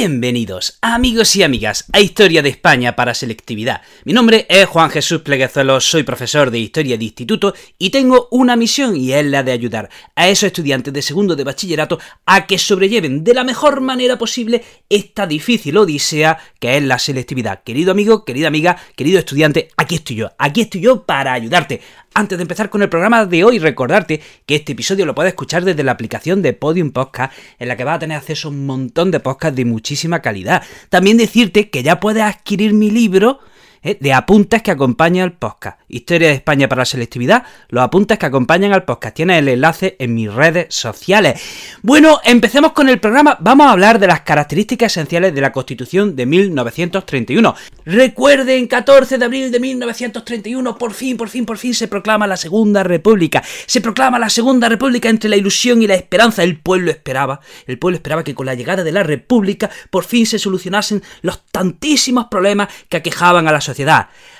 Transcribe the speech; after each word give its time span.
Bienvenidos, 0.00 0.78
amigos 0.80 1.36
y 1.36 1.42
amigas, 1.42 1.84
a 1.92 2.00
Historia 2.00 2.40
de 2.40 2.48
España 2.48 2.96
para 2.96 3.12
Selectividad. 3.12 3.82
Mi 4.04 4.14
nombre 4.14 4.46
es 4.48 4.64
Juan 4.64 4.88
Jesús 4.88 5.20
Pleguezuelos, 5.20 5.84
soy 5.84 6.04
profesor 6.04 6.50
de 6.50 6.58
Historia 6.58 6.96
de 6.96 7.04
Instituto 7.04 7.52
y 7.76 7.90
tengo 7.90 8.26
una 8.30 8.56
misión 8.56 8.96
y 8.96 9.12
es 9.12 9.26
la 9.26 9.42
de 9.42 9.52
ayudar 9.52 9.90
a 10.16 10.30
esos 10.30 10.44
estudiantes 10.44 10.94
de 10.94 11.02
segundo 11.02 11.36
de 11.36 11.44
bachillerato 11.44 11.98
a 12.24 12.46
que 12.46 12.56
sobrelleven 12.56 13.24
de 13.24 13.34
la 13.34 13.44
mejor 13.44 13.82
manera 13.82 14.16
posible 14.16 14.64
esta 14.88 15.26
difícil 15.26 15.76
odisea 15.76 16.38
que 16.58 16.78
es 16.78 16.82
la 16.82 16.98
selectividad. 16.98 17.62
Querido 17.62 17.92
amigo, 17.92 18.24
querida 18.24 18.48
amiga, 18.48 18.78
querido 18.96 19.18
estudiante, 19.18 19.68
aquí 19.76 19.96
estoy 19.96 20.16
yo, 20.16 20.30
aquí 20.38 20.62
estoy 20.62 20.80
yo 20.80 21.04
para 21.04 21.34
ayudarte 21.34 21.82
antes 22.14 22.38
de 22.38 22.42
empezar 22.42 22.70
con 22.70 22.82
el 22.82 22.88
programa 22.88 23.24
de 23.24 23.44
hoy, 23.44 23.58
recordarte 23.58 24.20
que 24.46 24.56
este 24.56 24.72
episodio 24.72 25.06
lo 25.06 25.14
puedes 25.14 25.30
escuchar 25.30 25.64
desde 25.64 25.84
la 25.84 25.92
aplicación 25.92 26.42
de 26.42 26.52
Podium 26.52 26.90
Podcast, 26.90 27.32
en 27.58 27.68
la 27.68 27.76
que 27.76 27.84
vas 27.84 27.96
a 27.96 28.00
tener 28.00 28.16
acceso 28.16 28.48
a 28.48 28.50
un 28.50 28.66
montón 28.66 29.10
de 29.10 29.20
podcasts 29.20 29.56
de 29.56 29.64
muchísima 29.64 30.20
calidad. 30.20 30.62
También 30.88 31.16
decirte 31.16 31.70
que 31.70 31.82
ya 31.82 32.00
puedes 32.00 32.22
adquirir 32.22 32.74
mi 32.74 32.90
libro 32.90 33.38
¿eh? 33.82 33.98
de 34.00 34.12
apuntes 34.12 34.62
que 34.62 34.70
acompañan 34.70 35.24
al 35.24 35.32
podcast. 35.32 35.80
Historia 35.88 36.28
de 36.28 36.34
España 36.34 36.68
para 36.68 36.80
la 36.80 36.86
selectividad, 36.86 37.44
los 37.68 37.82
apuntes 37.82 38.18
que 38.18 38.26
acompañan 38.26 38.72
al 38.72 38.84
podcast. 38.84 39.16
Tienes 39.16 39.38
el 39.38 39.48
enlace 39.48 39.96
en 39.98 40.14
mis 40.14 40.32
redes 40.32 40.66
sociales. 40.74 41.40
Bueno, 41.82 42.20
empecemos 42.24 42.72
con 42.72 42.88
el 42.88 43.00
programa. 43.00 43.36
Vamos 43.40 43.66
a 43.66 43.72
hablar 43.72 43.98
de 43.98 44.06
las 44.06 44.20
características 44.20 44.92
esenciales 44.92 45.34
de 45.34 45.40
la 45.40 45.52
Constitución 45.52 46.16
de 46.16 46.26
1931. 46.26 47.54
Recuerden, 47.84 48.66
14 48.66 49.18
de 49.18 49.24
abril 49.24 49.50
de 49.50 49.60
1931, 49.60 50.78
por 50.78 50.92
fin, 50.94 51.16
por 51.16 51.28
fin, 51.28 51.46
por 51.46 51.58
fin 51.58 51.74
se 51.74 51.88
proclama 51.88 52.26
la 52.26 52.36
Segunda 52.36 52.82
República. 52.82 53.42
Se 53.66 53.80
proclama 53.80 54.18
la 54.18 54.30
Segunda 54.30 54.68
República 54.68 55.08
entre 55.08 55.30
la 55.30 55.36
ilusión 55.36 55.82
y 55.82 55.86
la 55.86 55.94
esperanza. 55.94 56.42
El 56.42 56.58
pueblo 56.58 56.90
esperaba, 56.90 57.40
el 57.66 57.78
pueblo 57.78 57.96
esperaba 57.96 58.24
que 58.24 58.34
con 58.34 58.46
la 58.46 58.54
llegada 58.54 58.84
de 58.84 58.92
la 58.92 59.02
República 59.02 59.70
por 59.90 60.04
fin 60.04 60.26
se 60.26 60.38
solucionasen 60.38 61.02
los 61.22 61.44
tantísimos 61.46 62.26
problemas 62.26 62.68
que 62.88 62.98
aquejaban 62.98 63.48
a 63.48 63.52
la 63.52 63.60
sociedad. 63.60 63.69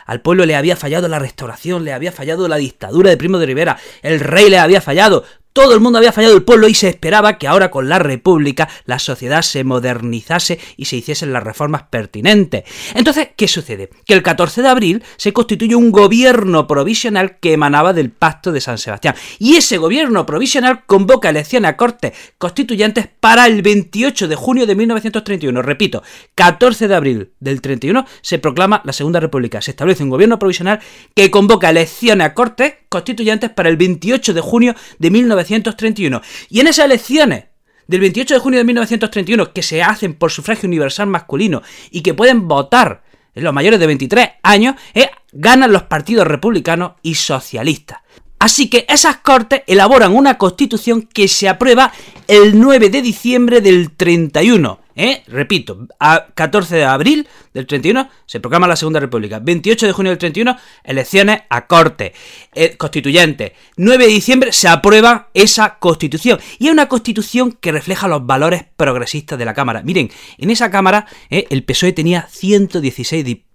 Al 0.06 0.20
pueblo 0.20 0.44
le 0.46 0.56
había 0.56 0.76
fallado 0.76 1.08
la 1.08 1.18
restauración, 1.18 1.84
le 1.84 1.92
había 1.92 2.12
fallado 2.12 2.48
la 2.48 2.56
dictadura 2.56 3.10
de 3.10 3.16
Primo 3.16 3.38
de 3.38 3.46
Rivera, 3.46 3.78
el 4.02 4.20
rey 4.20 4.50
le 4.50 4.58
había 4.58 4.80
fallado, 4.80 5.24
todo 5.52 5.74
el 5.74 5.80
mundo 5.80 5.98
había 5.98 6.12
fallado 6.12 6.34
el 6.34 6.44
pueblo 6.44 6.68
y 6.68 6.74
se 6.74 6.88
esperaba 6.88 7.38
que 7.38 7.48
ahora 7.48 7.70
con 7.70 7.88
la 7.88 7.98
República 7.98 8.68
la 8.84 8.98
sociedad 8.98 9.42
se 9.42 9.64
modernizase 9.64 10.60
y 10.76 10.84
se 10.84 10.96
hiciesen 10.96 11.32
las 11.32 11.42
reformas 11.42 11.84
pertinentes. 11.90 12.64
Entonces, 12.94 13.28
¿qué 13.36 13.48
sucede? 13.48 13.90
Que 14.06 14.14
el 14.14 14.22
14 14.22 14.62
de 14.62 14.68
abril 14.68 15.02
se 15.16 15.32
constituye 15.32 15.74
un 15.74 15.90
gobierno 15.90 16.66
provisional 16.66 17.38
que 17.40 17.52
emanaba 17.52 17.92
del 17.92 18.10
Pacto 18.10 18.52
de 18.52 18.60
San 18.60 18.78
Sebastián. 18.78 19.14
Y 19.38 19.56
ese 19.56 19.78
gobierno 19.78 20.24
provisional 20.24 20.84
convoca 20.86 21.30
elecciones 21.30 21.70
a 21.70 21.76
cortes 21.76 22.12
constituyentes 22.38 23.08
para 23.18 23.46
el 23.46 23.62
28 23.62 24.28
de 24.28 24.36
junio 24.36 24.66
de 24.66 24.74
1931. 24.76 25.62
Repito, 25.62 26.02
14 26.36 26.86
de 26.86 26.94
abril 26.94 27.32
del 27.40 27.60
31 27.60 28.06
se 28.22 28.38
proclama 28.38 28.82
la 28.84 28.92
Segunda 28.92 29.18
República. 29.18 29.60
Se 29.60 29.72
establece 29.72 30.04
un 30.04 30.10
gobierno 30.10 30.38
provisional 30.38 30.80
que 31.14 31.30
convoca 31.30 31.70
elecciones 31.70 32.26
a 32.26 32.34
cortes 32.34 32.74
constituyentes 32.88 33.50
para 33.50 33.68
el 33.68 33.76
28 33.76 34.34
de 34.34 34.40
junio 34.40 34.74
de 34.98 35.10
1931. 35.10 35.39
Y 36.48 36.60
en 36.60 36.66
esas 36.66 36.86
elecciones 36.86 37.44
del 37.86 38.00
28 38.00 38.34
de 38.34 38.40
junio 38.40 38.58
de 38.58 38.64
1931, 38.64 39.52
que 39.52 39.62
se 39.62 39.82
hacen 39.82 40.14
por 40.14 40.30
sufragio 40.30 40.66
universal 40.66 41.06
masculino 41.06 41.62
y 41.90 42.02
que 42.02 42.14
pueden 42.14 42.46
votar 42.46 43.02
los 43.34 43.52
mayores 43.54 43.80
de 43.80 43.86
23 43.86 44.28
años, 44.42 44.76
eh, 44.94 45.10
ganan 45.32 45.72
los 45.72 45.84
partidos 45.84 46.26
republicanos 46.26 46.92
y 47.02 47.14
socialistas. 47.14 47.98
Así 48.38 48.70
que 48.70 48.86
esas 48.88 49.18
cortes 49.18 49.62
elaboran 49.66 50.16
una 50.16 50.38
constitución 50.38 51.02
que 51.02 51.28
se 51.28 51.48
aprueba 51.48 51.92
el 52.26 52.58
9 52.58 52.88
de 52.88 53.02
diciembre 53.02 53.60
del 53.60 53.92
31. 53.92 54.79
¿Eh? 54.94 55.22
Repito, 55.26 55.86
a 55.98 56.26
14 56.34 56.76
de 56.76 56.84
abril 56.84 57.28
del 57.54 57.66
31 57.66 58.08
se 58.26 58.40
proclama 58.40 58.66
la 58.66 58.76
Segunda 58.76 59.00
República. 59.00 59.38
28 59.38 59.86
de 59.86 59.92
junio 59.92 60.10
del 60.10 60.18
31, 60.18 60.56
elecciones 60.84 61.42
a 61.48 61.66
corte 61.66 62.12
eh, 62.54 62.76
constituyente. 62.76 63.54
9 63.76 64.06
de 64.06 64.10
diciembre 64.10 64.52
se 64.52 64.68
aprueba 64.68 65.28
esa 65.34 65.78
constitución. 65.78 66.38
Y 66.58 66.66
es 66.66 66.72
una 66.72 66.88
constitución 66.88 67.52
que 67.52 67.72
refleja 67.72 68.08
los 68.08 68.26
valores 68.26 68.64
progresistas 68.76 69.38
de 69.38 69.44
la 69.44 69.54
Cámara. 69.54 69.82
Miren, 69.82 70.10
en 70.38 70.50
esa 70.50 70.70
Cámara 70.70 71.06
eh, 71.30 71.46
el 71.50 71.64
PSOE 71.64 71.92
tenía 71.92 72.26
116 72.30 73.24
diputados. 73.24 73.49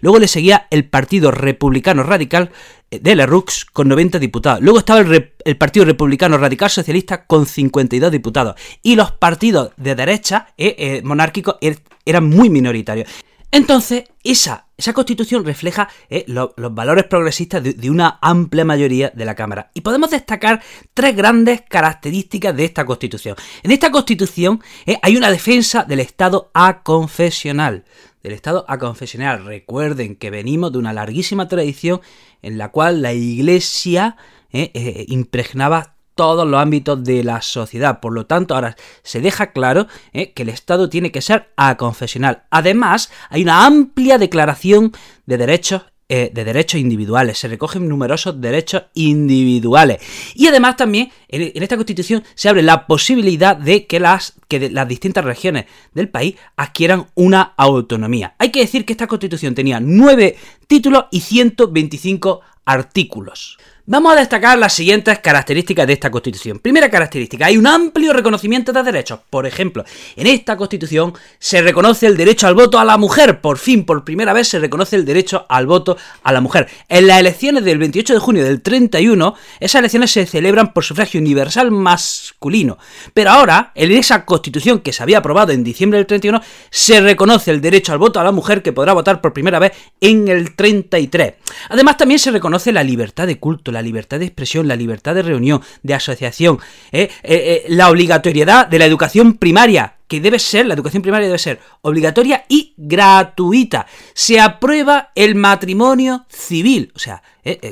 Luego 0.00 0.18
le 0.18 0.28
seguía 0.28 0.66
el 0.70 0.88
Partido 0.88 1.30
Republicano 1.30 2.02
Radical 2.02 2.50
de 2.90 3.14
la 3.14 3.26
RUX 3.26 3.64
con 3.64 3.88
90 3.88 4.18
diputados. 4.18 4.60
Luego 4.60 4.78
estaba 4.78 5.00
el, 5.00 5.56
Partido 5.56 5.84
Republicano 5.84 6.38
Radical 6.38 6.70
Socialista 6.70 7.24
con 7.24 7.46
52 7.46 8.10
diputados. 8.10 8.56
Y 8.82 8.96
los 8.96 9.12
partidos 9.12 9.72
de 9.76 9.94
derecha 9.94 10.48
eh, 10.58 10.74
eh, 10.78 11.02
monárquicos 11.04 11.56
er, 11.60 11.78
eran 12.04 12.28
muy 12.28 12.50
minoritarios. 12.50 13.08
Entonces, 13.52 14.04
esa, 14.22 14.66
esa 14.76 14.92
constitución 14.92 15.44
refleja 15.44 15.88
eh, 16.08 16.24
lo, 16.28 16.54
los 16.56 16.72
valores 16.72 17.04
progresistas 17.04 17.62
de, 17.62 17.90
una 17.90 18.18
amplia 18.22 18.64
mayoría 18.64 19.10
de 19.10 19.24
la 19.24 19.34
Cámara. 19.34 19.72
Y 19.74 19.80
podemos 19.80 20.10
destacar 20.10 20.62
tres 20.94 21.16
grandes 21.16 21.62
características 21.68 22.56
de 22.56 22.64
esta 22.64 22.86
constitución. 22.86 23.34
En 23.64 23.72
esta 23.72 23.90
constitución 23.90 24.62
eh, 24.86 24.98
hay 25.02 25.16
una 25.16 25.30
defensa 25.32 25.82
del 25.82 25.98
Estado 25.98 26.50
aconfesional. 26.54 27.84
Del 28.22 28.32
Estado 28.32 28.64
aconfesional. 28.68 29.44
Recuerden 29.44 30.16
que 30.16 30.30
venimos 30.30 30.72
de 30.72 30.78
una 30.78 30.92
larguísima 30.92 31.48
tradición 31.48 32.00
en 32.42 32.58
la 32.58 32.70
cual 32.70 33.02
la 33.02 33.12
Iglesia 33.12 34.16
eh, 34.52 35.04
impregnaba 35.08 35.94
todos 36.20 36.46
los 36.46 36.60
ámbitos 36.60 37.02
de 37.02 37.24
la 37.24 37.40
sociedad. 37.40 38.00
Por 38.00 38.12
lo 38.12 38.26
tanto, 38.26 38.54
ahora 38.54 38.76
se 39.02 39.22
deja 39.22 39.52
claro 39.52 39.86
eh, 40.12 40.32
que 40.32 40.42
el 40.42 40.50
Estado 40.50 40.90
tiene 40.90 41.10
que 41.10 41.22
ser 41.22 41.48
aconfesional. 41.56 42.42
Además, 42.50 43.10
hay 43.30 43.42
una 43.42 43.64
amplia 43.64 44.18
declaración 44.18 44.92
de 45.24 45.38
derechos 45.38 45.84
eh, 46.12 46.28
de 46.34 46.42
derechos 46.42 46.80
individuales, 46.80 47.38
se 47.38 47.46
recogen 47.46 47.88
numerosos 47.88 48.40
derechos 48.40 48.82
individuales. 48.94 49.98
Y 50.34 50.48
además 50.48 50.76
también 50.76 51.12
en, 51.28 51.62
esta 51.62 51.76
constitución 51.76 52.24
se 52.34 52.48
abre 52.48 52.62
la 52.62 52.88
posibilidad 52.88 53.56
de 53.56 53.86
que, 53.86 54.00
las, 54.00 54.34
que 54.48 54.70
las 54.70 54.88
distintas 54.88 55.24
regiones 55.24 55.66
del 55.94 56.08
país 56.08 56.34
adquieran 56.56 57.06
una 57.14 57.54
autonomía. 57.56 58.34
Hay 58.38 58.50
que 58.50 58.58
decir 58.58 58.84
que 58.84 58.92
esta 58.92 59.06
constitución 59.06 59.54
tenía 59.54 59.78
9 59.78 60.36
títulos 60.66 61.04
y 61.12 61.20
125 61.20 62.40
artículos. 62.70 63.58
Vamos 63.92 64.12
a 64.12 64.20
destacar 64.20 64.56
las 64.56 64.72
siguientes 64.72 65.18
características 65.18 65.84
de 65.84 65.94
esta 65.94 66.12
Constitución. 66.12 66.60
Primera 66.60 66.88
característica, 66.88 67.46
hay 67.46 67.56
un 67.56 67.66
amplio 67.66 68.12
reconocimiento 68.12 68.72
de 68.72 68.84
derechos. 68.84 69.18
Por 69.28 69.46
ejemplo, 69.46 69.84
en 70.14 70.28
esta 70.28 70.56
Constitución 70.56 71.12
se 71.40 71.60
reconoce 71.60 72.06
el 72.06 72.16
derecho 72.16 72.46
al 72.46 72.54
voto 72.54 72.78
a 72.78 72.84
la 72.84 72.98
mujer. 72.98 73.40
Por 73.40 73.58
fin, 73.58 73.84
por 73.84 74.04
primera 74.04 74.32
vez, 74.32 74.46
se 74.46 74.60
reconoce 74.60 74.94
el 74.94 75.04
derecho 75.04 75.44
al 75.48 75.66
voto 75.66 75.96
a 76.22 76.32
la 76.32 76.40
mujer. 76.40 76.68
En 76.88 77.08
las 77.08 77.18
elecciones 77.18 77.64
del 77.64 77.78
28 77.78 78.14
de 78.14 78.20
junio 78.20 78.44
del 78.44 78.62
31, 78.62 79.34
esas 79.58 79.80
elecciones 79.80 80.12
se 80.12 80.24
celebran 80.24 80.72
por 80.72 80.84
sufragio 80.84 81.20
universal 81.20 81.72
masculino. 81.72 82.78
Pero 83.12 83.30
ahora, 83.30 83.72
en 83.74 83.90
esa 83.90 84.24
Constitución 84.24 84.80
que 84.80 84.92
se 84.92 85.02
había 85.02 85.18
aprobado 85.18 85.50
en 85.50 85.64
diciembre 85.64 85.98
del 85.98 86.06
31, 86.06 86.40
se 86.70 87.00
reconoce 87.00 87.50
el 87.50 87.60
derecho 87.60 87.92
al 87.92 87.98
voto 87.98 88.20
a 88.20 88.24
la 88.24 88.30
mujer 88.30 88.62
que 88.62 88.72
podrá 88.72 88.92
votar 88.92 89.20
por 89.20 89.32
primera 89.32 89.58
vez 89.58 89.72
en 90.00 90.28
el 90.28 90.54
33. 90.54 91.34
Además, 91.70 91.96
también 91.96 92.20
se 92.20 92.30
reconoce 92.30 92.59
la 92.66 92.84
libertad 92.84 93.26
de 93.26 93.38
culto, 93.38 93.72
la 93.72 93.82
libertad 93.82 94.18
de 94.18 94.26
expresión, 94.26 94.68
la 94.68 94.76
libertad 94.76 95.14
de 95.14 95.22
reunión, 95.22 95.62
de 95.82 95.94
asociación, 95.94 96.58
¿eh? 96.92 97.10
Eh, 97.22 97.64
eh, 97.64 97.64
la 97.68 97.90
obligatoriedad 97.90 98.66
de 98.66 98.78
la 98.78 98.86
educación 98.86 99.34
primaria, 99.34 99.96
que 100.06 100.20
debe 100.20 100.38
ser, 100.38 100.66
la 100.66 100.74
educación 100.74 101.02
primaria 101.02 101.28
debe 101.28 101.38
ser 101.38 101.60
obligatoria 101.82 102.44
y 102.48 102.74
gratuita. 102.76 103.86
Se 104.12 104.40
aprueba 104.40 105.12
el 105.14 105.36
matrimonio 105.36 106.26
civil. 106.28 106.92
O 106.96 106.98
sea, 106.98 107.22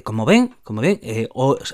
como 0.05 0.25
ven, 0.25 0.55
como 0.63 0.81
ven, 0.81 1.01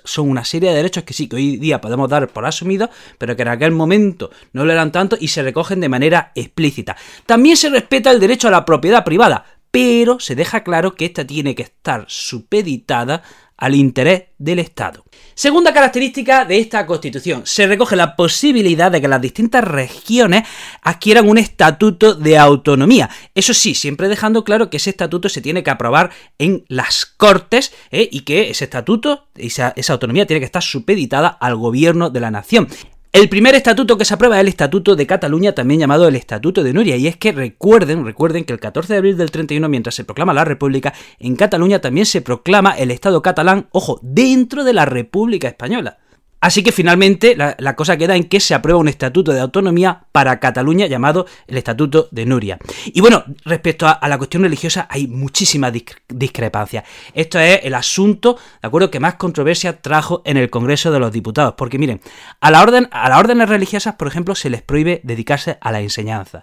son 0.04 0.30
una 0.30 0.42
serie 0.42 0.70
de 0.70 0.76
derechos 0.76 1.04
que 1.04 1.12
sí, 1.12 1.28
que 1.28 1.36
hoy 1.36 1.58
día 1.58 1.82
podemos 1.82 2.08
dar 2.08 2.28
por 2.28 2.46
asumidos, 2.46 2.88
pero 3.18 3.36
que 3.36 3.42
en 3.42 3.48
aquel 3.48 3.72
momento 3.72 4.30
no 4.54 4.64
lo 4.64 4.72
eran 4.72 4.90
tanto 4.90 5.18
y 5.20 5.28
se 5.28 5.42
recogen 5.42 5.80
de 5.80 5.90
manera 5.90 6.32
explícita. 6.34 6.96
También 7.26 7.58
se 7.58 7.68
respeta 7.68 8.10
el 8.10 8.18
derecho 8.18 8.48
a 8.48 8.50
la 8.50 8.64
propiedad 8.64 9.04
privada, 9.04 9.44
pero 9.74 10.20
se 10.20 10.36
deja 10.36 10.62
claro 10.62 10.94
que 10.94 11.04
esta 11.04 11.26
tiene 11.26 11.56
que 11.56 11.64
estar 11.64 12.04
supeditada 12.06 13.24
al 13.56 13.74
interés 13.74 14.26
del 14.38 14.60
Estado. 14.60 15.04
Segunda 15.34 15.74
característica 15.74 16.44
de 16.44 16.58
esta 16.58 16.86
Constitución, 16.86 17.42
se 17.44 17.66
recoge 17.66 17.96
la 17.96 18.14
posibilidad 18.14 18.92
de 18.92 19.00
que 19.00 19.08
las 19.08 19.20
distintas 19.20 19.64
regiones 19.64 20.46
adquieran 20.80 21.28
un 21.28 21.38
estatuto 21.38 22.14
de 22.14 22.38
autonomía. 22.38 23.10
Eso 23.34 23.52
sí, 23.52 23.74
siempre 23.74 24.08
dejando 24.08 24.44
claro 24.44 24.70
que 24.70 24.76
ese 24.76 24.90
estatuto 24.90 25.28
se 25.28 25.40
tiene 25.40 25.64
que 25.64 25.70
aprobar 25.70 26.10
en 26.38 26.64
las 26.68 27.04
Cortes 27.04 27.72
¿eh? 27.90 28.08
y 28.12 28.20
que 28.20 28.50
ese 28.50 28.64
estatuto, 28.64 29.26
esa, 29.34 29.72
esa 29.74 29.92
autonomía 29.94 30.26
tiene 30.26 30.38
que 30.38 30.46
estar 30.46 30.62
supeditada 30.62 31.26
al 31.28 31.56
gobierno 31.56 32.10
de 32.10 32.20
la 32.20 32.30
nación. 32.30 32.68
El 33.14 33.28
primer 33.28 33.54
estatuto 33.54 33.96
que 33.96 34.04
se 34.04 34.12
aprueba 34.12 34.34
es 34.34 34.40
el 34.40 34.48
Estatuto 34.48 34.96
de 34.96 35.06
Cataluña, 35.06 35.52
también 35.52 35.78
llamado 35.78 36.08
el 36.08 36.16
Estatuto 36.16 36.64
de 36.64 36.72
Nuria, 36.72 36.96
y 36.96 37.06
es 37.06 37.16
que 37.16 37.30
recuerden, 37.30 38.04
recuerden 38.04 38.44
que 38.44 38.52
el 38.52 38.58
14 38.58 38.92
de 38.92 38.98
abril 38.98 39.16
del 39.16 39.30
31, 39.30 39.68
mientras 39.68 39.94
se 39.94 40.02
proclama 40.02 40.34
la 40.34 40.44
República, 40.44 40.92
en 41.20 41.36
Cataluña 41.36 41.80
también 41.80 42.06
se 42.06 42.22
proclama 42.22 42.72
el 42.72 42.90
Estado 42.90 43.22
catalán, 43.22 43.68
ojo, 43.70 44.00
dentro 44.02 44.64
de 44.64 44.72
la 44.72 44.84
República 44.84 45.46
Española. 45.46 45.98
Así 46.44 46.62
que 46.62 46.72
finalmente 46.72 47.36
la, 47.36 47.74
cosa 47.74 47.96
queda 47.96 48.16
en 48.16 48.24
que 48.24 48.38
se 48.38 48.52
aprueba 48.52 48.78
un 48.78 48.88
estatuto 48.88 49.32
de 49.32 49.40
autonomía 49.40 50.04
para 50.12 50.40
Cataluña 50.40 50.86
llamado 50.86 51.24
el 51.46 51.56
Estatuto 51.56 52.08
de 52.10 52.26
Nuria. 52.26 52.58
Y 52.84 53.00
bueno, 53.00 53.24
respecto 53.46 53.86
a, 53.88 54.06
la 54.06 54.18
cuestión 54.18 54.42
religiosa 54.42 54.86
hay 54.90 55.06
muchísimas 55.06 55.72
discrepancias. 56.06 56.84
Esto 57.14 57.38
es 57.38 57.60
el 57.62 57.72
asunto, 57.72 58.36
¿de 58.60 58.66
acuerdo?, 58.68 58.90
que 58.90 59.00
más 59.00 59.14
controversia 59.14 59.80
trajo 59.80 60.20
en 60.26 60.36
el 60.36 60.50
Congreso 60.50 60.92
de 60.92 60.98
los 60.98 61.12
Diputados. 61.12 61.54
Porque 61.56 61.78
miren, 61.78 62.02
a, 62.42 62.50
la 62.50 62.60
orden, 62.60 62.88
a 62.90 63.08
las 63.08 63.20
órdenes 63.20 63.48
religiosas, 63.48 63.94
por 63.94 64.06
ejemplo, 64.06 64.34
se 64.34 64.50
les 64.50 64.60
prohíbe 64.60 65.00
dedicarse 65.02 65.56
a 65.62 65.72
la 65.72 65.80
enseñanza. 65.80 66.42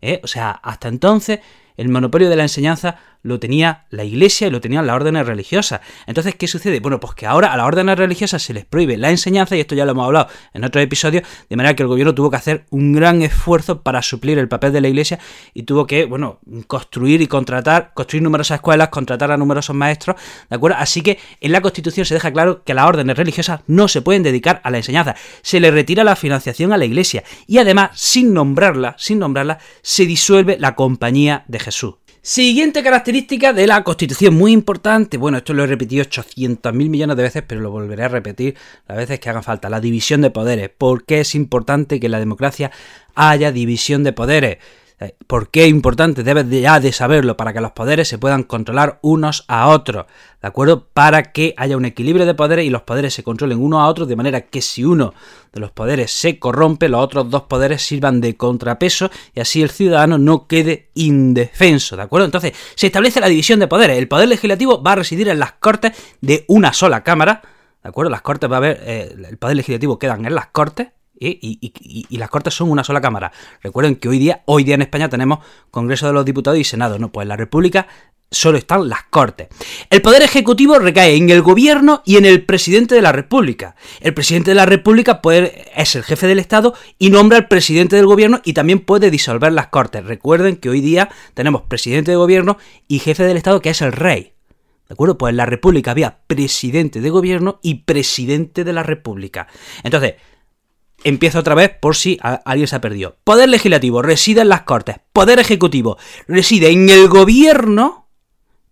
¿eh? 0.00 0.22
O 0.24 0.28
sea, 0.28 0.52
hasta 0.52 0.88
entonces 0.88 1.40
el 1.76 1.88
monopolio 1.88 2.28
de 2.28 2.36
la 2.36 2.42
enseñanza 2.42 2.96
lo 3.22 3.38
tenía 3.38 3.84
la 3.90 4.04
iglesia 4.04 4.48
y 4.48 4.50
lo 4.50 4.60
tenían 4.60 4.86
las 4.86 4.96
órdenes 4.96 5.26
religiosas. 5.26 5.80
Entonces, 6.06 6.34
¿qué 6.34 6.48
sucede? 6.48 6.80
Bueno, 6.80 6.98
pues 6.98 7.14
que 7.14 7.26
ahora 7.26 7.52
a 7.52 7.56
las 7.56 7.66
órdenes 7.66 7.96
religiosas 7.96 8.42
se 8.42 8.52
les 8.52 8.64
prohíbe 8.64 8.96
la 8.96 9.10
enseñanza, 9.10 9.56
y 9.56 9.60
esto 9.60 9.74
ya 9.74 9.84
lo 9.84 9.92
hemos 9.92 10.06
hablado 10.06 10.28
en 10.52 10.64
otros 10.64 10.82
episodios, 10.82 11.22
de 11.48 11.56
manera 11.56 11.76
que 11.76 11.82
el 11.82 11.88
gobierno 11.88 12.14
tuvo 12.14 12.30
que 12.30 12.36
hacer 12.36 12.64
un 12.70 12.92
gran 12.92 13.22
esfuerzo 13.22 13.82
para 13.82 14.02
suplir 14.02 14.38
el 14.38 14.48
papel 14.48 14.72
de 14.72 14.80
la 14.80 14.88
iglesia 14.88 15.18
y 15.54 15.62
tuvo 15.62 15.86
que, 15.86 16.04
bueno, 16.04 16.40
construir 16.66 17.22
y 17.22 17.26
contratar, 17.26 17.92
construir 17.94 18.22
numerosas 18.22 18.56
escuelas, 18.56 18.88
contratar 18.88 19.30
a 19.30 19.36
numerosos 19.36 19.76
maestros, 19.76 20.16
¿de 20.50 20.56
acuerdo? 20.56 20.76
Así 20.78 21.02
que 21.02 21.18
en 21.40 21.52
la 21.52 21.60
Constitución 21.60 22.04
se 22.04 22.14
deja 22.14 22.32
claro 22.32 22.64
que 22.64 22.74
las 22.74 22.86
órdenes 22.86 23.16
religiosas 23.16 23.60
no 23.66 23.86
se 23.88 24.02
pueden 24.02 24.22
dedicar 24.22 24.60
a 24.64 24.70
la 24.70 24.78
enseñanza, 24.78 25.14
se 25.42 25.60
le 25.60 25.70
retira 25.70 26.02
la 26.02 26.16
financiación 26.16 26.72
a 26.72 26.76
la 26.76 26.84
iglesia 26.84 27.22
y 27.46 27.58
además, 27.58 27.90
sin 27.94 28.34
nombrarla, 28.34 28.96
sin 28.98 29.20
nombrarla, 29.20 29.58
se 29.82 30.06
disuelve 30.06 30.56
la 30.58 30.74
compañía 30.74 31.44
de 31.46 31.60
Jesús. 31.62 31.94
Siguiente 32.24 32.84
característica 32.84 33.52
de 33.52 33.66
la 33.66 33.82
Constitución, 33.82 34.34
muy 34.34 34.52
importante. 34.52 35.16
Bueno, 35.16 35.38
esto 35.38 35.54
lo 35.54 35.64
he 35.64 35.66
repetido 35.66 36.02
800 36.02 36.72
mil 36.72 36.88
millones 36.88 37.16
de 37.16 37.22
veces, 37.24 37.42
pero 37.46 37.60
lo 37.60 37.70
volveré 37.70 38.04
a 38.04 38.08
repetir 38.08 38.54
las 38.86 38.96
veces 38.96 39.18
que 39.18 39.28
hagan 39.28 39.42
falta. 39.42 39.68
La 39.68 39.80
división 39.80 40.20
de 40.20 40.30
poderes. 40.30 40.70
¿Por 40.70 41.04
qué 41.04 41.20
es 41.20 41.34
importante 41.34 41.98
que 41.98 42.06
en 42.06 42.12
la 42.12 42.20
democracia 42.20 42.70
haya 43.14 43.50
división 43.50 44.04
de 44.04 44.12
poderes? 44.12 44.58
Eh, 45.02 45.16
¿Por 45.26 45.50
qué 45.50 45.64
es 45.64 45.70
importante? 45.70 46.22
Debes 46.22 46.48
ya 46.48 46.78
de 46.78 46.92
saberlo 46.92 47.36
para 47.36 47.52
que 47.52 47.60
los 47.60 47.72
poderes 47.72 48.06
se 48.06 48.18
puedan 48.18 48.44
controlar 48.44 49.00
unos 49.02 49.44
a 49.48 49.68
otros, 49.68 50.06
¿de 50.40 50.46
acuerdo? 50.46 50.86
Para 50.92 51.32
que 51.32 51.54
haya 51.56 51.76
un 51.76 51.84
equilibrio 51.84 52.24
de 52.24 52.34
poderes 52.34 52.66
y 52.66 52.70
los 52.70 52.82
poderes 52.82 53.12
se 53.12 53.24
controlen 53.24 53.60
unos 53.60 53.80
a 53.80 53.86
otros 53.86 54.06
de 54.06 54.14
manera 54.14 54.42
que 54.42 54.62
si 54.62 54.84
uno 54.84 55.12
de 55.52 55.60
los 55.60 55.72
poderes 55.72 56.12
se 56.12 56.38
corrompe, 56.38 56.88
los 56.88 57.02
otros 57.02 57.30
dos 57.30 57.42
poderes 57.42 57.82
sirvan 57.82 58.20
de 58.20 58.36
contrapeso 58.36 59.10
y 59.34 59.40
así 59.40 59.62
el 59.62 59.70
ciudadano 59.70 60.18
no 60.18 60.46
quede 60.46 60.90
indefenso, 60.94 61.96
¿de 61.96 62.02
acuerdo? 62.02 62.26
Entonces, 62.26 62.52
se 62.76 62.86
establece 62.86 63.20
la 63.20 63.28
división 63.28 63.58
de 63.58 63.66
poderes. 63.66 63.98
El 63.98 64.08
poder 64.08 64.28
legislativo 64.28 64.82
va 64.82 64.92
a 64.92 64.96
residir 64.96 65.28
en 65.28 65.40
las 65.40 65.52
cortes 65.52 65.92
de 66.20 66.44
una 66.46 66.72
sola 66.72 67.02
cámara, 67.02 67.42
¿de 67.82 67.88
acuerdo? 67.88 68.10
Las 68.10 68.22
cortes 68.22 68.48
va 68.48 68.56
a 68.56 68.58
haber, 68.58 68.80
eh, 68.84 69.16
el 69.28 69.36
poder 69.36 69.56
legislativo 69.56 69.98
quedan 69.98 70.24
en 70.26 70.34
las 70.34 70.46
cortes, 70.46 70.88
y, 71.22 72.16
las 72.16 72.30
Cortes 72.30 72.54
son 72.54 72.70
una 72.70 72.84
sola 72.84 73.00
Cámara. 73.00 73.32
Recuerden 73.62 73.96
que 73.96 74.08
hoy 74.08 74.18
día, 74.18 74.42
hoy 74.46 74.64
día 74.64 74.74
en 74.74 74.82
España 74.82 75.08
tenemos 75.08 75.40
Congreso 75.70 76.06
de 76.06 76.12
los 76.12 76.24
Diputados 76.24 76.58
y 76.58 76.64
Senado. 76.64 76.98
No, 76.98 77.10
pues 77.10 77.24
en 77.24 77.28
la 77.28 77.36
República 77.36 77.86
solo 78.32 78.58
están 78.58 78.88
las 78.88 79.04
Cortes. 79.04 79.48
El 79.90 80.02
Poder 80.02 80.22
Ejecutivo 80.22 80.78
recae 80.78 81.16
en 81.16 81.30
el 81.30 81.42
Gobierno 81.42 82.02
y 82.04 82.16
en 82.16 82.24
el 82.24 82.44
Presidente 82.44 82.94
de 82.94 83.02
la 83.02 83.12
República. 83.12 83.76
El 84.00 84.14
Presidente 84.14 84.50
de 84.50 84.54
la 84.56 84.66
República 84.66 85.22
puede, 85.22 85.70
es 85.76 85.94
el 85.94 86.02
jefe 86.02 86.26
del 86.26 86.38
Estado 86.38 86.74
y 86.98 87.10
nombra 87.10 87.38
al 87.38 87.48
Presidente 87.48 87.96
del 87.96 88.06
Gobierno 88.06 88.40
y 88.44 88.54
también 88.54 88.80
puede 88.80 89.10
disolver 89.10 89.52
las 89.52 89.68
Cortes. 89.68 90.04
Recuerden 90.04 90.56
que 90.56 90.70
hoy 90.70 90.80
día 90.80 91.10
tenemos 91.34 91.62
Presidente 91.62 92.10
de 92.10 92.16
Gobierno 92.16 92.58
y 92.88 92.98
jefe 92.98 93.24
del 93.24 93.36
Estado 93.36 93.60
que 93.60 93.70
es 93.70 93.82
el 93.82 93.92
Rey. 93.92 94.32
¿De 94.88 94.94
acuerdo? 94.94 95.16
Pues 95.16 95.30
en 95.30 95.38
la 95.38 95.46
República 95.46 95.92
había 95.92 96.18
Presidente 96.26 97.00
de 97.00 97.10
Gobierno 97.10 97.60
y 97.62 97.76
Presidente 97.84 98.64
de 98.64 98.72
la 98.72 98.82
República. 98.82 99.46
Entonces, 99.84 100.14
Empiezo 101.04 101.40
otra 101.40 101.54
vez 101.54 101.70
por 101.80 101.96
si 101.96 102.18
alguien 102.20 102.68
se 102.68 102.76
ha 102.76 102.80
perdido. 102.80 103.16
Poder 103.24 103.48
legislativo 103.48 104.02
reside 104.02 104.42
en 104.42 104.48
las 104.48 104.62
Cortes. 104.62 104.96
Poder 105.12 105.38
ejecutivo 105.38 105.98
reside 106.28 106.70
en 106.70 106.88
el 106.88 107.08
gobierno, 107.08 108.08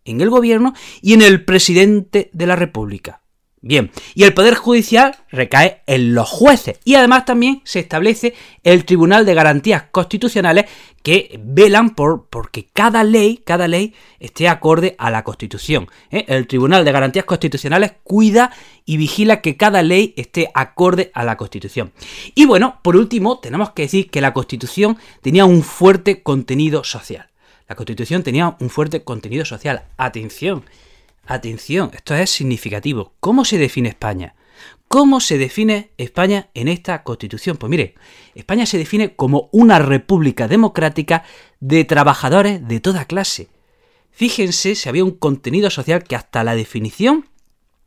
en 0.04 0.20
el 0.20 0.30
gobierno 0.30 0.74
y 1.02 1.14
en 1.14 1.22
el 1.22 1.44
presidente 1.44 2.30
de 2.32 2.46
la 2.46 2.56
República. 2.56 3.20
Bien, 3.62 3.90
y 4.14 4.22
el 4.22 4.32
Poder 4.32 4.54
Judicial 4.54 5.18
recae 5.30 5.82
en 5.86 6.14
los 6.14 6.30
jueces 6.30 6.78
y 6.82 6.94
además 6.94 7.26
también 7.26 7.60
se 7.64 7.80
establece 7.80 8.32
el 8.62 8.86
Tribunal 8.86 9.26
de 9.26 9.34
Garantías 9.34 9.84
Constitucionales 9.90 10.64
que 11.02 11.40
velan 11.42 11.94
por 11.94 12.28
que 12.50 12.66
cada 12.72 13.04
ley, 13.04 13.42
cada 13.44 13.68
ley 13.68 13.94
esté 14.18 14.48
acorde 14.48 14.96
a 14.98 15.10
la 15.10 15.24
Constitución. 15.24 15.88
¿eh? 16.10 16.24
El 16.28 16.46
Tribunal 16.46 16.84
de 16.84 16.92
Garantías 16.92 17.24
Constitucionales 17.24 17.92
cuida 18.04 18.52
y 18.84 18.96
vigila 18.96 19.40
que 19.40 19.56
cada 19.56 19.82
ley 19.82 20.14
esté 20.16 20.50
acorde 20.54 21.10
a 21.14 21.24
la 21.24 21.36
Constitución. 21.36 21.92
Y 22.34 22.44
bueno, 22.44 22.78
por 22.82 22.96
último, 22.96 23.38
tenemos 23.38 23.70
que 23.70 23.82
decir 23.82 24.10
que 24.10 24.20
la 24.20 24.32
Constitución 24.32 24.98
tenía 25.22 25.44
un 25.44 25.62
fuerte 25.62 26.22
contenido 26.22 26.84
social. 26.84 27.28
La 27.68 27.76
Constitución 27.76 28.22
tenía 28.22 28.56
un 28.58 28.68
fuerte 28.68 29.04
contenido 29.04 29.44
social. 29.44 29.84
Atención, 29.96 30.64
Atención, 31.30 31.92
esto 31.94 32.16
es 32.16 32.28
significativo. 32.28 33.12
¿Cómo 33.20 33.44
se 33.44 33.56
define 33.56 33.90
España? 33.90 34.34
¿Cómo 34.92 35.20
se 35.20 35.38
define 35.38 35.92
España 35.98 36.50
en 36.52 36.66
esta 36.66 37.04
constitución? 37.04 37.56
Pues 37.56 37.70
mire, 37.70 37.94
España 38.34 38.66
se 38.66 38.76
define 38.76 39.14
como 39.14 39.48
una 39.52 39.78
república 39.78 40.48
democrática 40.48 41.22
de 41.60 41.84
trabajadores 41.84 42.66
de 42.66 42.80
toda 42.80 43.04
clase. 43.04 43.50
Fíjense 44.10 44.74
si 44.74 44.88
había 44.88 45.04
un 45.04 45.12
contenido 45.12 45.70
social 45.70 46.02
que 46.02 46.16
hasta 46.16 46.42
la 46.42 46.56
definición 46.56 47.28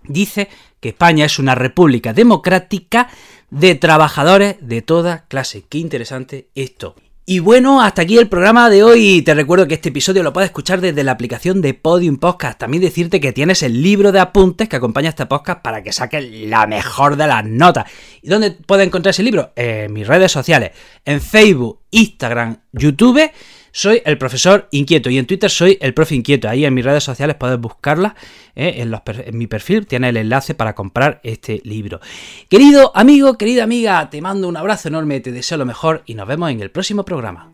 dice 0.04 0.48
que 0.80 0.90
España 0.90 1.26
es 1.26 1.40
una 1.40 1.56
república 1.56 2.14
democrática 2.14 3.10
de 3.50 3.76
trabajadores 3.76 4.56
de 4.62 4.82
toda 4.82 5.26
clase. 5.28 5.66
Qué 5.68 5.80
interesante 5.80 6.48
esto. 6.56 6.96
Y 7.26 7.40
bueno, 7.40 7.82
hasta 7.82 8.02
aquí 8.02 8.18
el 8.18 8.28
programa 8.28 8.70
de 8.70 8.84
hoy. 8.84 9.22
Te 9.22 9.34
recuerdo 9.34 9.66
que 9.66 9.76
este 9.76 9.88
episodio 9.88 10.24
lo 10.24 10.34
puedes 10.34 10.50
escuchar 10.50 10.82
desde 10.82 11.06
la 11.06 11.14
aplicación 11.14 11.62
de 11.62 11.74
Podium 11.74 12.18
Podcast. 12.18 12.60
También 12.60 12.84
decirte 12.84 13.22
que 13.22 13.32
tienes 13.32 13.64
el 13.64 13.82
libro 13.82 14.12
de 14.12 14.20
apuntes 14.20 14.68
que 14.68 14.76
acompaña 14.76 15.08
este 15.08 15.26
podcast 15.26 15.62
para 15.62 15.82
que 15.82 15.94
saques 15.94 16.30
la 16.50 16.68
mejor 16.68 17.16
de 17.16 17.28
las 17.28 17.46
notas. 17.46 17.90
¿Y 18.22 18.28
dónde 18.28 18.52
puedes 18.52 18.86
encontrar 18.86 19.12
ese 19.12 19.24
libro? 19.24 19.54
En 19.56 19.94
mis 19.94 20.06
redes 20.06 20.34
sociales. 20.34 20.72
En 21.06 21.22
Facebook, 21.22 21.80
Instagram, 21.92 22.58
YouTube 22.74 23.32
soy 23.74 24.04
el 24.06 24.20
profesor 24.20 24.68
inquieto 24.72 25.10
y 25.10 25.18
en 25.18 25.26
Twitter 25.26 25.50
soy 25.50 25.80
el 25.82 25.96
profe 25.96 26.14
inquieto. 26.14 26.48
Ahí 26.48 26.64
en 26.64 26.74
mis 26.76 26.86
redes 26.86 27.04
sociales 27.04 27.36
puedes 27.38 27.60
buscarla. 27.60 28.16
Eh, 28.56 28.76
en, 28.78 29.38
mi 29.38 29.48
perfil 29.48 29.88
tiene 29.88 30.10
el 30.10 30.18
enlace 30.18 30.54
para 30.54 30.76
comprar 30.76 31.20
este 31.24 31.60
libro. 31.64 32.00
Querido 32.50 32.92
amigo, 32.96 33.36
querida 33.36 33.64
amiga, 33.64 34.10
te 34.12 34.22
mando 34.22 34.48
un 34.48 34.58
abrazo 34.58 34.90
enorme, 34.90 35.20
te 35.22 35.32
deseo 35.32 35.58
lo 35.58 35.66
mejor 35.66 36.04
y 36.06 36.14
nos 36.14 36.28
vemos 36.28 36.52
en 36.52 36.62
el 36.62 36.70
próximo 36.70 37.04
programa. 37.04 37.52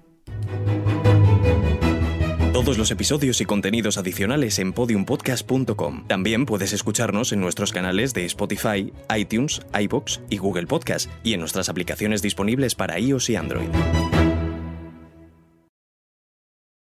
Todos 2.52 2.78
los 2.78 2.92
episodios 2.92 3.40
y 3.40 3.46
contenidos 3.46 3.98
adicionales 3.98 4.60
en 4.60 4.74
podiumpodcast.com. 4.74 6.06
También 6.08 6.46
puedes 6.46 6.74
escucharnos 6.74 7.32
en 7.32 7.40
nuestros 7.40 7.72
canales 7.72 8.14
de 8.14 8.26
Spotify, 8.26 8.92
iTunes, 9.18 9.62
iBox 9.80 10.20
y 10.30 10.38
Google 10.38 10.68
Podcast 10.68 11.10
y 11.24 11.34
en 11.34 11.40
nuestras 11.40 11.70
aplicaciones 11.70 12.22
disponibles 12.22 12.76
para 12.76 13.00
iOS 13.00 13.30
y 13.30 13.38
Android. 13.38 13.70